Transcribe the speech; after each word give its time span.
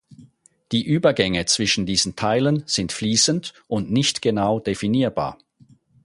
Die 0.71 0.83
Übergänge 0.83 1.45
zwischen 1.45 1.85
diesen 1.85 2.15
Teilen 2.15 2.63
sind 2.65 2.91
fließend 2.91 3.53
und 3.67 3.91
nicht 3.91 4.23
genau 4.23 4.59
definierbar. 4.59 5.37